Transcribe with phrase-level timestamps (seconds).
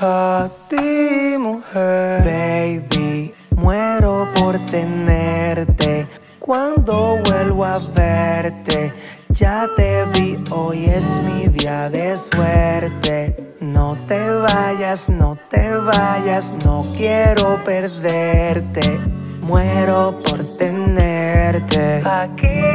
[0.00, 2.24] a ti, mujer.
[2.24, 6.06] Baby, muero por tenerte.
[6.38, 8.92] Cuando vuelvo a verte,
[9.28, 13.54] ya te vi, hoy es mi día de suerte.
[13.60, 18.98] No te vayas, no te vayas, no quiero perderte.
[19.42, 22.02] Muero por tenerte.
[22.04, 22.69] Aquí.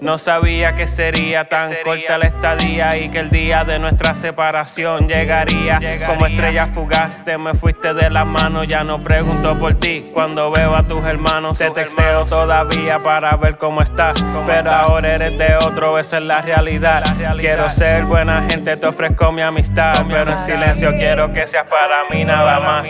[0.00, 5.08] No sabía que sería tan corta la estadía y que el día de nuestra separación
[5.08, 5.78] llegaría.
[6.06, 10.10] Como estrella fugaz te me fuiste de las manos, ya no pregunto por ti.
[10.14, 14.24] Cuando veo a tus hermanos te texteo todavía para ver cómo estás.
[14.46, 17.02] Pero ahora eres de otro, esa es la realidad.
[17.38, 22.04] Quiero ser buena gente, te ofrezco mi amistad, pero en silencio quiero que seas para
[22.10, 22.88] mí nada más.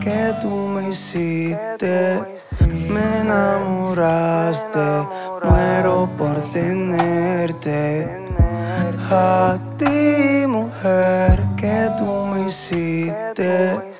[0.00, 2.22] Que tú me hiciste,
[2.88, 5.06] me enamoraste,
[5.44, 8.08] muero por tenerte.
[9.10, 13.94] A ti, mujer, que tú me hiciste,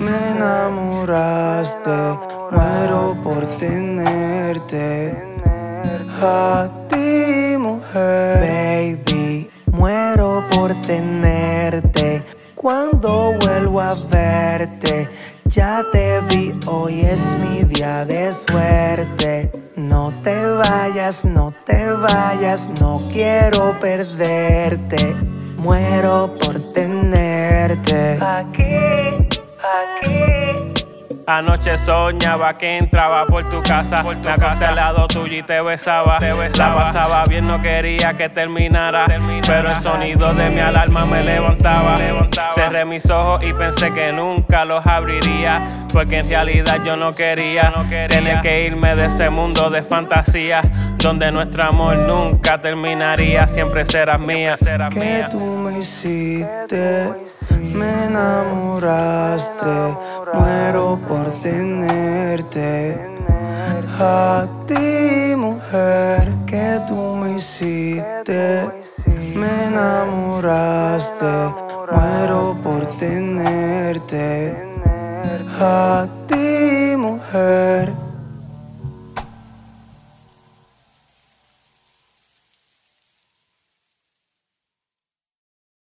[0.00, 2.18] me enamoraste,
[2.50, 5.14] muero por tenerte.
[6.22, 12.22] A ti, mujer, baby, muero por tenerte.
[12.54, 15.08] Cuando vuelvo a verte,
[15.44, 19.50] ya te vi, hoy es mi día de suerte.
[19.76, 25.14] No te vayas, no te vayas, no quiero perderte.
[25.58, 28.18] Muero por tenerte.
[28.20, 28.85] Aquí.
[31.28, 35.60] Anoche soñaba que entraba por tu casa, por me acosté al lado tuyo y te
[35.60, 36.20] besaba.
[36.20, 36.76] te besaba.
[36.76, 39.06] La pasaba bien, no quería que terminara,
[39.44, 41.98] pero el sonido de mi alarma me levantaba.
[42.54, 47.72] Cerré mis ojos y pensé que nunca los abriría, porque en realidad yo no quería,
[48.08, 50.62] tener que irme de ese mundo de fantasía,
[50.98, 54.54] donde nuestro amor nunca terminaría, siempre serás mía.
[54.90, 57.12] Que tú me hiciste,
[57.60, 59.66] me enamoraste,
[60.32, 61.15] muero por.
[63.98, 68.68] A ti, mujer, que tú me hiciste,
[69.06, 71.24] me enamoraste,
[71.90, 74.54] muero por tenerte.
[75.58, 78.05] A ti, mujer.